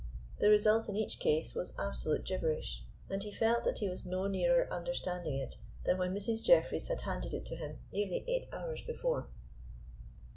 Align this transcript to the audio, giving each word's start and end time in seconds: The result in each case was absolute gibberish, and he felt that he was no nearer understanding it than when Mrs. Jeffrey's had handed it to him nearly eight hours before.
The 0.39 0.49
result 0.49 0.89
in 0.89 0.95
each 0.95 1.19
case 1.19 1.53
was 1.53 1.73
absolute 1.77 2.25
gibberish, 2.25 2.83
and 3.07 3.21
he 3.21 3.31
felt 3.31 3.63
that 3.65 3.77
he 3.77 3.87
was 3.87 4.03
no 4.03 4.25
nearer 4.25 4.67
understanding 4.73 5.35
it 5.35 5.57
than 5.85 5.99
when 5.99 6.15
Mrs. 6.15 6.43
Jeffrey's 6.43 6.87
had 6.87 7.01
handed 7.01 7.35
it 7.35 7.45
to 7.45 7.55
him 7.55 7.77
nearly 7.93 8.25
eight 8.27 8.47
hours 8.51 8.81
before. 8.81 9.27